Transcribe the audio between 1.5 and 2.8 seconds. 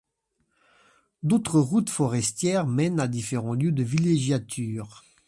routes forestières